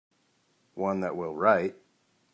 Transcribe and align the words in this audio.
One 0.79 1.01
that 1.01 1.15
will 1.15 1.35
write. 1.35 1.75